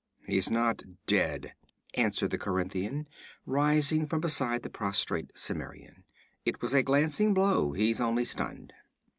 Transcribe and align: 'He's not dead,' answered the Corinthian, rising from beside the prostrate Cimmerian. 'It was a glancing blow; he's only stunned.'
'He's 0.25 0.49
not 0.49 0.81
dead,' 1.05 1.53
answered 1.93 2.31
the 2.31 2.39
Corinthian, 2.39 3.07
rising 3.45 4.07
from 4.07 4.19
beside 4.19 4.63
the 4.63 4.69
prostrate 4.71 5.29
Cimmerian. 5.37 6.05
'It 6.43 6.59
was 6.59 6.73
a 6.73 6.81
glancing 6.81 7.35
blow; 7.35 7.73
he's 7.73 8.01
only 8.01 8.25
stunned.' 8.25 8.73